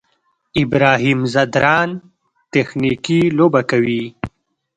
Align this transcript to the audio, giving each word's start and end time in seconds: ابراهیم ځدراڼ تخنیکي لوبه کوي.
ابراهیم 0.61 1.19
ځدراڼ 1.33 1.89
تخنیکي 2.51 3.21
لوبه 3.37 3.61
کوي. 3.71 4.03